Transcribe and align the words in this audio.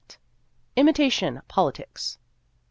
Imitation 0.77 1.43
politics 1.47 2.17